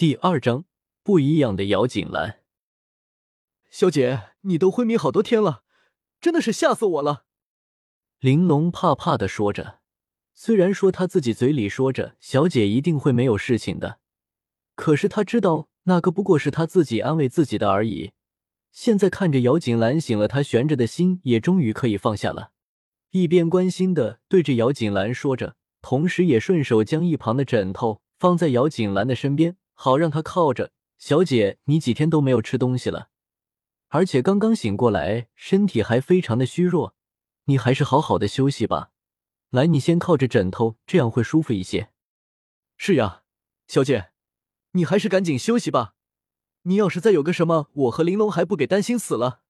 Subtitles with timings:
[0.00, 0.64] 第二章
[1.02, 2.38] 不一样的姚锦兰。
[3.68, 5.62] 小姐，你都昏迷好多天了，
[6.22, 7.26] 真的是吓死我了。
[8.18, 9.80] 玲珑怕怕的说着，
[10.32, 13.98] 虽然说他自己嘴里说着小姐一定会没有事情的，
[14.74, 18.12] 可是他知道那个不过是他自己安慰自己的而已。
[18.72, 22.52] 现在看着姚锦兰醒了，他悬着的心也终于可以放下了，
[23.10, 29.58] 一边关心的对着姚锦兰说着，同时也顺手将一旁的枕头放在姚锦兰的身边。
[29.82, 33.08] 好让他靠着，小姐，你几天都没有吃东西了，
[33.88, 36.94] 而且刚刚醒过来，身体还非常的虚弱，
[37.46, 38.90] 你还是好好的休息吧。
[39.48, 41.88] 来，你先靠着枕头，这样会舒服一些。
[42.76, 43.22] 是呀，
[43.68, 44.10] 小姐，
[44.72, 45.94] 你还是赶紧休息吧。
[46.64, 49.40] 你要是再有个什么，我和玲珑还不给担心死了。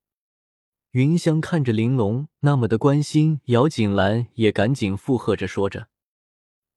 [0.92, 5.88] 云香看着玲珑那么的关心，姚锦兰也赶紧附和着说着。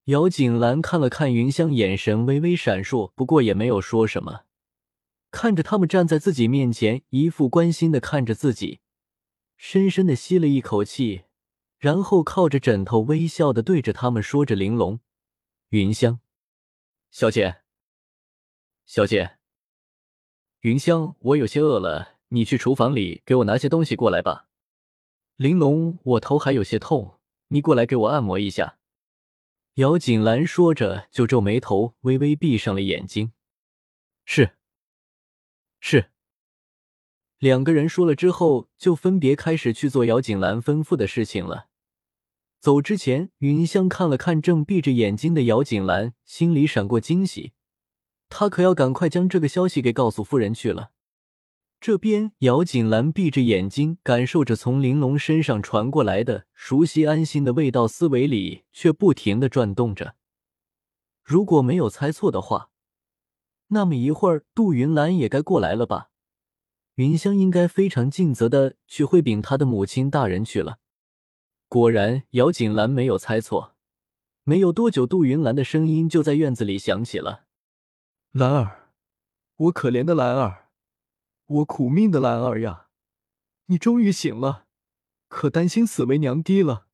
[0.06, 4.42] 姚锦兰看了看云香，眼神微微闪烁，不过也没有说什么。
[5.32, 8.82] 看着他们站在自己面前，一副关心的看着自己，
[9.56, 11.24] 深深的吸了一口气，
[11.78, 15.00] 然后靠着枕头微笑的对着他们说着：“玲珑，
[15.70, 16.20] 云香，
[17.10, 17.62] 小姐，
[18.86, 19.38] 小姐，
[20.60, 24.50] 云香，我有些饿了，你去厨房里给我拿些东西过来吧。
[25.38, 28.80] 玲珑，我头还有些痛，你过来给我按摩一下。”
[29.76, 33.32] 姚锦兰说着，就皱眉头，微微闭上了眼睛。
[34.24, 34.52] 是，
[35.80, 36.12] 是。
[37.40, 41.70] 两个人说了之后，就分别开始去做姚锦兰吩咐的事情了。
[42.60, 47.54] 走之前，云香看了看正闭着眼睛的姚锦兰，心里闪过惊喜，
[48.30, 50.92] 她可要赶快将这个消息给告诉夫人去了。
[51.84, 60.16] 这边，姚锦兰闭着眼睛，感受着从玲珑身上传过来的熟悉、安心的味道，思维里却不停的转动着。
[61.26, 62.70] 如果没有猜错的话，
[63.68, 66.12] 那么一会儿杜云兰也该过来了吧？
[66.96, 70.80] 云香应该非常尽责的去会禀她的母亲大人去了。
[71.68, 73.76] 果然，姚锦兰没有猜错。
[74.46, 77.44] 没有多久，杜云兰的声音就在院子里响起了
[78.32, 78.92] ：“兰儿，
[79.58, 80.62] 我可怜的兰儿。”
[81.54, 82.88] 我苦命的兰儿呀，
[83.68, 84.66] 你终于醒了，
[85.28, 86.88] 可担心死为娘爹了。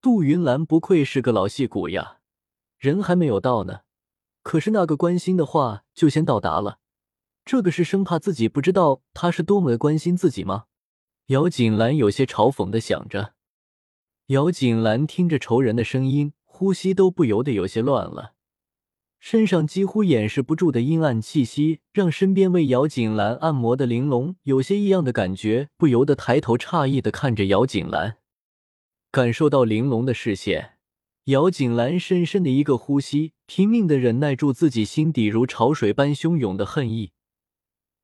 [0.00, 2.18] 杜云兰不愧是个老戏骨呀，
[2.78, 3.82] 人还没有到呢，
[4.42, 6.80] 可是那个关心的话就先到达了。
[7.44, 10.64] 这个是生怕自己不知道他是多么的关心自己吗？
[11.26, 13.34] 姚锦兰有些嘲讽的想着。
[14.26, 18.34] 姚锦兰听着仇人的声音，呼吸都不由得有些乱了。
[19.20, 28.16] 身上几乎掩饰不住的阴暗气息，让身边为姚锦兰按摩的玲珑有些异样的感觉，不由得抬头诧异的看着姚锦兰。
[29.12, 30.78] 感受到玲珑的视线，
[31.24, 37.12] 姚锦兰深深的一个呼吸，拼命的忍耐住自己心底如潮水般汹涌的恨意。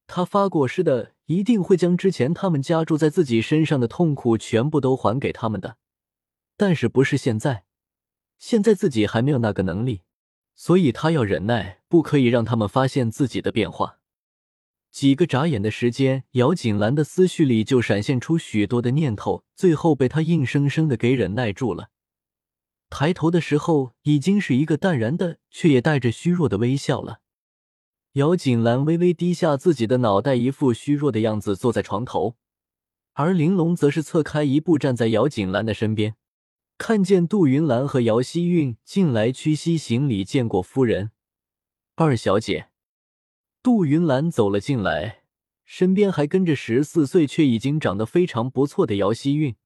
[0.06, 5.78] 他发过誓的，一定会将之前他们加注在自己身上的痛苦全部都还给他们的。
[6.58, 7.64] 但是不是现在，
[8.38, 10.02] 现在自己还没有那个能力。
[10.56, 13.98] 所以他要忍耐，不可以让他们发现自己的变化。
[14.90, 21.90] 几个眨眼的时间，姚锦兰的思绪里就闪现出许多的念头，最后被他硬生生的给忍耐住了。
[22.88, 27.20] 抬头的时候，已经是一个淡然的，却也带着虚弱的微笑了。
[28.12, 32.36] 姚锦兰微微低下自己的脑袋，一副虚弱的样子，坐在床头，
[33.12, 36.16] 而玲珑则是侧开一步，站在姚锦兰的身边。
[36.78, 41.10] 看见杜云兰和姚希韵进来，屈膝行礼，见过夫人、
[41.94, 42.68] 二小姐。
[43.62, 45.22] 杜云兰走了进来，
[45.64, 49.56] 身边还跟着十四岁却已经长得非常不错的姚希韵。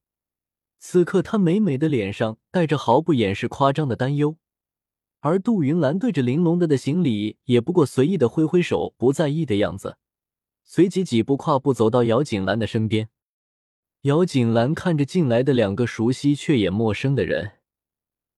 [0.78, 4.36] 此刻，她美美的脸上带着毫不掩饰夸张的担忧，
[5.18, 9.98] 而杜云兰对着玲珑的的行礼，也不过随意的挥挥手，不在意的样子。
[10.62, 13.08] 随即几步跨步走到姚锦兰的身边。
[14.02, 17.58] 姚锦兰看着进来的两个熟悉却也陌生的人，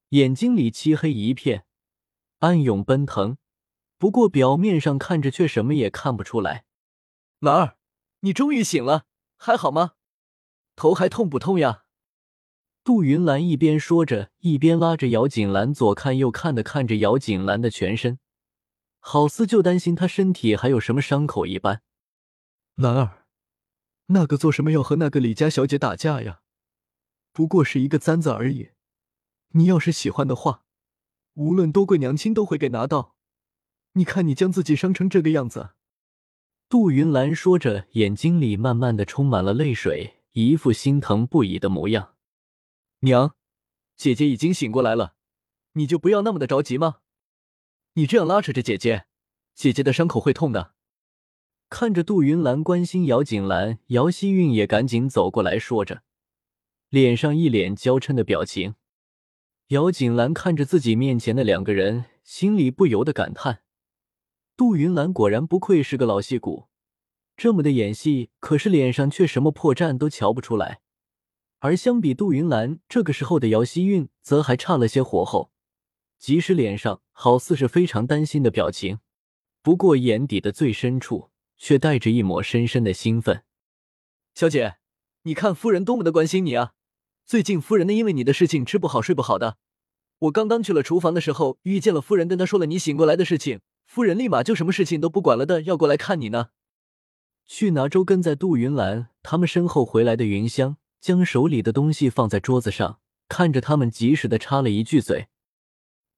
[0.09, 1.67] 眼睛里漆黑一片，
[2.41, 3.37] 暗涌奔腾。
[3.97, 6.65] 不过表面上看着却什么也看不出来。
[7.39, 7.77] 兰儿，
[8.21, 9.05] 你终于醒了，
[9.37, 9.93] 还好吗？
[10.75, 11.85] 头还痛不痛呀？
[12.83, 18.19] 杜云兰一边说着，一边拉着姚锦兰左看右看的看着姚锦兰的全身，
[18.99, 21.83] 好似就担心她身体还有什么伤口一般。
[22.75, 23.22] 兰儿。
[24.07, 26.41] 那个做什么要和那个李家小姐打架呀？
[27.33, 28.71] 不过是一个簪子而已。
[29.55, 30.65] 你要是喜欢的话，
[31.35, 33.15] 无论多贵娘亲都会给拿到。
[33.93, 35.71] 你看你将自己伤成这个样子。
[36.69, 42.15] 杜云兰说着，眼睛里慢慢的充满了泪水，一副心疼不已的模样。
[43.01, 43.35] 娘，
[43.97, 45.15] 姐姐已经醒过来了，
[45.73, 47.01] 你就不要那么的着急吗？
[47.95, 49.05] 你这样拉扯着姐姐，
[49.55, 50.75] 姐姐的伤口会痛的。
[51.73, 56.03] 看着杜云兰关心姚锦兰，姚希韵也赶紧走过来说着，
[56.91, 58.75] 脸上一脸娇嗔的表情。
[59.69, 63.63] 姚锦兰看着自己面前的两个人，心里不由得感叹：
[64.55, 66.69] 杜云兰果然不愧是个老戏骨，
[67.39, 70.83] 这么的演戏，可是脸上却什么破绽都瞧不出来。
[71.61, 75.51] 而相比杜云兰，这个时候的姚希韵则还差了些火候，
[76.19, 78.99] 即使脸上好似是非常担心的表情，
[79.63, 81.32] 不过眼底的最深处。
[81.63, 83.45] 却带着一抹深深的兴奋。
[84.35, 84.79] 小姐，
[85.23, 86.73] 你看夫人多么的关心你啊！
[87.25, 89.59] 最近夫人呢，因为你的事情吃不好睡不好的。
[90.19, 96.49] 我刚刚去了厨房的时候，遇见了夫人，跟她说了你醒过来的事情，夫人立马就什么事情都不管了的，要过来看你呢。
[97.47, 102.99] 去拿粥跟在杜云兰他们身后回来的云香，将手里的东西放在桌子上，
[103.29, 105.29] 看着他们，及时的插了一句嘴：“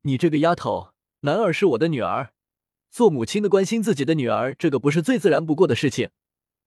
[0.05, 2.31] 你这个丫头，兰儿是我的女儿。”
[2.95, 6.11] 做母亲的关心自己的女儿，这个不是最自然不过的事情。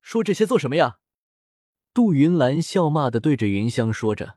[0.01, 0.97] 说这些做什么呀？
[1.93, 4.35] 杜云兰笑骂的对着云香说着，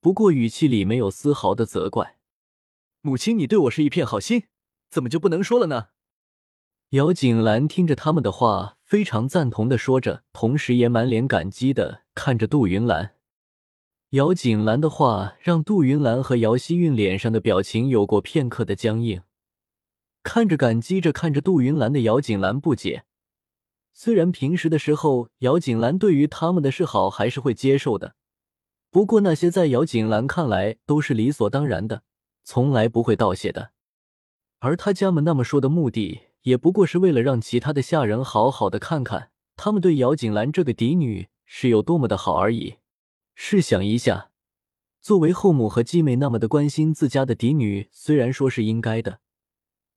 [0.00, 2.18] 不过语气里没有丝毫的责怪。
[3.00, 4.44] 母亲，你对我是一片好心，
[4.88, 5.88] 怎么就不能说了呢？
[6.90, 13.16] 姚锦兰听着他们的话，非常赞同的说着，同时也满脸感激的看着杜云兰。
[14.10, 19.22] 姚锦兰的话让杜云兰和姚希韵脸上的表情有过片刻的僵硬。
[20.22, 23.04] 看着感激着看着杜云兰的姚锦兰不解，
[23.92, 28.14] 虽然平时的时候姚锦兰对于他们的示好还是会接受的，
[28.90, 32.02] 不过那些在姚锦兰看来都是理所当然的，
[32.44, 33.70] 从来不会道谢的。
[34.58, 42.76] 而他家们那么说的目的，也不过是为了让其他的下人好好的看看他们对姚锦兰这个嫡女是有多么的好而已。
[43.34, 44.30] 试想一下，
[45.00, 49.20] 作为后母和继妹那么的关心自家的嫡女，虽然说是应该的。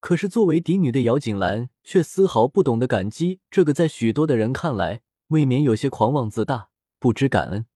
[0.02, 7.66] 可是，作为嫡女的姚锦兰却丝毫不懂得感激，这个在许多的人看来，未免有些狂妄自大，不知感恩。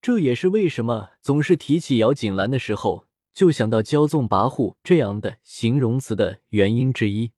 [0.00, 7.32] 这也是为什么总是提起姚锦兰的时候，就想到骄纵跋扈这样的形容词的原因之一。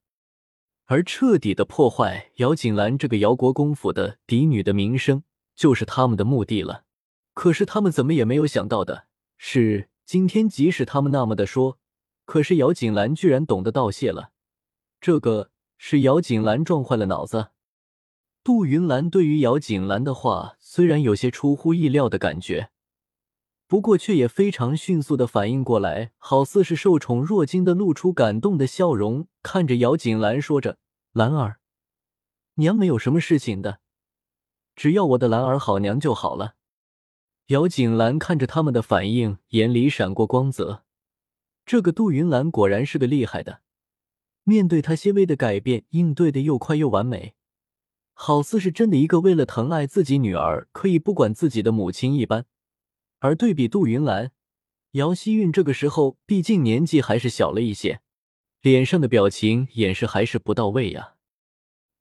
[0.85, 5.23] 而彻底的破坏姚锦兰这个姚国公府的嫡女的名声，
[5.55, 6.85] 就是他们的目的了。
[7.33, 9.07] 可是，他们怎么也没有想到的
[9.39, 11.79] 是，今天即使他们那么的说。
[12.27, 14.33] 可是姚锦兰居然懂得道谢了，
[15.01, 17.49] 这个是姚锦兰撞坏了脑子。
[18.45, 22.71] 杜云兰对于姚锦兰的话虽然有些出乎意料的感觉，
[23.67, 30.79] 不过却也非常迅速的反应过来，好似是受宠若惊的露出感动的笑容，看着姚锦兰说着
[31.13, 31.59] ：“兰儿，
[32.55, 33.81] 娘没有什么事情的，
[34.77, 36.55] 只要我的兰儿好，娘就好了。”
[37.49, 40.86] 姚锦兰看着他们的反应，眼里闪过光泽。
[41.67, 43.61] 这个杜云兰果然是个厉害的，
[44.45, 47.35] 面对他些微的改变，应对的又快又完美，
[48.13, 52.47] 好似是真的一个为了疼爱自己女儿可以不管自己的母亲一般。
[53.19, 54.31] 而对比杜云兰，
[54.93, 58.01] 姚希韵这个时候毕竟年纪还是小了一些，
[58.63, 61.15] 脸上的表情掩饰还是不到位呀。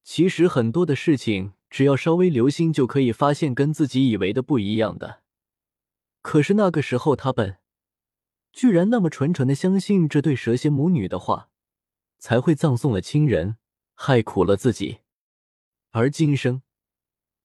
[0.03, 5.21] 其实很多的事情，只要稍微留心就可以发现跟自己以为的不一样的。
[6.21, 7.57] 可是那个时候他笨。
[8.55, 11.49] 居然那么纯纯的相信这对蛇蝎母女的话，
[12.17, 13.57] 才会葬送了亲人，
[13.93, 14.99] 害苦了自己，
[15.91, 16.61] 而今生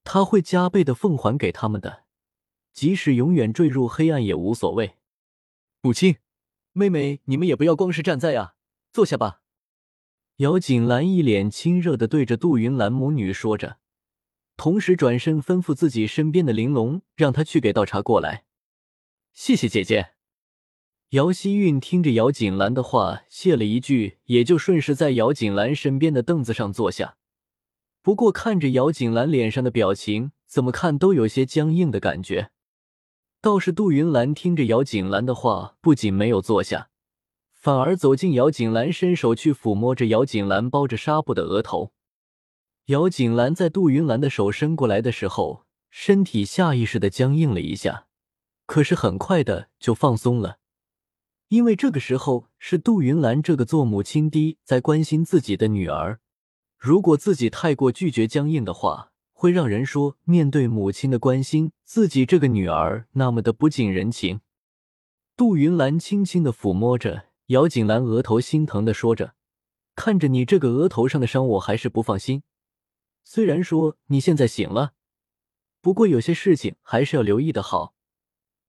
[0.04, 2.04] 他会加倍的奉还给他们的，
[2.72, 4.98] 即使永远坠入黑暗也无所谓。
[5.80, 6.18] 母亲，
[6.74, 8.54] 妹妹，你们也不要光是站在呀，
[8.92, 9.42] 坐下吧。
[10.36, 13.78] 姚锦兰一脸亲热的对着杜云兰母女说着，
[14.56, 18.44] 同时转身吩咐自己身边的玲珑，让她去给倒茶过来。
[19.32, 20.12] 谢谢姐姐。
[21.10, 27.16] 姚希韵听着姚锦兰的话，谢了一句，也就顺势在姚锦兰身边的凳子上坐下。
[28.00, 32.52] 不过看着姚锦兰脸上的表情，怎么看都有些僵硬的感觉。
[33.40, 36.90] 倒是杜云兰听着姚锦兰的话，不仅没有坐下，
[37.52, 41.90] 反而走近姚锦兰，伸手去抚摸着姚锦兰包着纱布的额头。
[42.86, 48.06] 姚锦兰在杜云兰的手伸过来的时候，身体下意识的僵硬了一下，
[48.66, 50.59] 可是很快的就放松了。
[51.50, 56.20] 因为这个时候是杜云兰这个做母亲的在关心自己的女儿，
[56.78, 64.42] 如果自己太过拒绝僵硬的话，会让人说面对母亲的关心，自己这个女儿那么的不近人情。
[65.36, 69.34] 杜云兰轻轻的抚摸着姚锦兰额头，心疼的说着
[69.96, 72.44] ：“看着你这个额头上的伤，我还是不放心。
[73.24, 74.92] 虽然说你现在醒了，
[75.80, 77.94] 不过有些事情还是要留意的好。”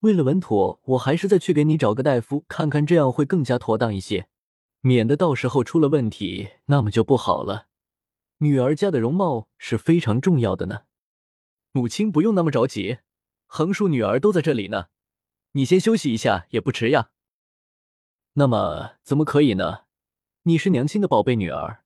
[0.01, 4.27] 为了稳妥，我还是再去给你找个大夫看看，这样会更加妥当一些，
[4.81, 7.67] 免得到时候出了问题，那么就不好了。
[8.39, 10.81] 女儿家的容貌是非常重要的呢。
[11.71, 12.97] 母亲不用那么着急，
[13.45, 14.87] 横竖女儿都在这里呢，
[15.51, 17.11] 你先休息一下也不迟呀。
[18.33, 19.81] 那么怎么可以呢？
[20.43, 21.83] 你是娘亲的宝贝女儿，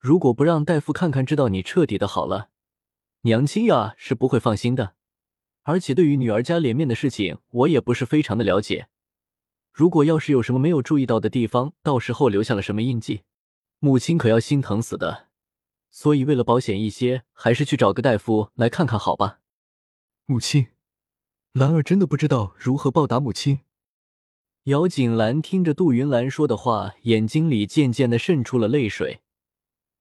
[0.00, 2.48] 如果不让大夫看看，知道你彻底的好了，
[3.20, 4.96] 娘亲呀是不会放心的。
[5.62, 8.88] 而且对于女儿家脸面的事情，我也不是非常的了解。
[9.72, 13.22] 如果要是有什么没有注意到的地方，到时候留下了什么印记，
[13.78, 15.28] 母亲可要心疼死的。
[15.90, 19.40] 所以为了保险一些，还是去找个大夫来看看好吧。
[20.26, 20.68] 母亲，
[21.52, 23.60] 兰儿真的不知道如何报答母亲。
[24.64, 29.20] 姚锦兰听着杜云兰说的话，眼睛里渐渐的渗出了泪水，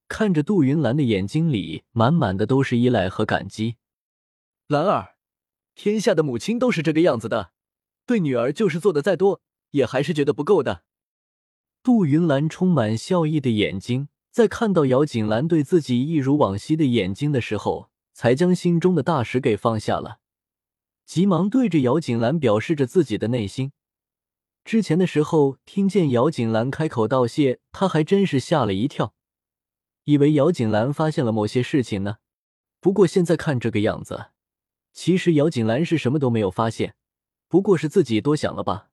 [0.07, 3.77] 看着杜云兰的眼睛里满满的都是依赖和感激。
[4.67, 5.15] 兰儿，
[5.75, 7.51] 天下的母亲都是这个样子的，
[8.05, 10.83] 对女儿就是做的再多，也还是觉得不够的。
[11.83, 20.19] 杜云兰充满笑意的眼睛，在看到姚锦兰对自己一如往昔的眼睛的时候，才将心中的大石给放下了，
[21.05, 23.71] 急忙对着姚锦兰表示着自己的内心。
[24.63, 29.15] 之前的时候，听见姚锦兰开口道谢，他还真是吓了一跳，
[30.03, 32.17] 以为姚锦兰发现了某些事情呢。
[32.79, 34.27] 不过现在看这个样子，
[34.93, 36.95] 其实姚锦兰是什么都没有发现，
[37.47, 38.89] 不过是自己多想了吧。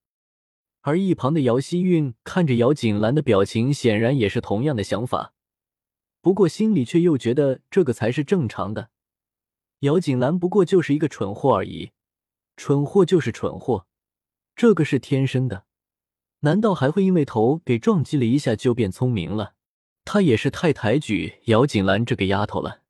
[0.83, 5.35] 而一旁的姚希韵看着姚锦兰的表情，显然也是同样的想法，
[6.21, 8.91] 不过心里却又觉得这个才是正常的。
[9.81, 11.91] 姚锦兰不过就是一个蠢货而已，
[12.57, 13.87] 蠢货就是蠢货。
[14.57, 15.65] 这个是天生的，
[16.41, 19.55] 难道还会因为头给撞击了一下就变聪明了？
[20.05, 22.81] 他也是太抬举姚锦兰这个丫头了。